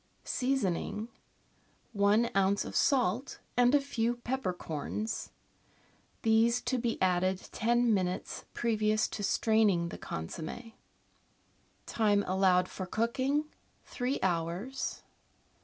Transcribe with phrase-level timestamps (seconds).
[0.25, 1.09] Seasoning.—
[2.11, 2.65] One oz.
[2.65, 5.29] of salt and a few peppercorns,
[6.23, 10.73] these to be added ten minutes previous to straining the consomm^.
[11.85, 13.45] Time allowed for cooking.—
[13.85, 15.03] Three hours.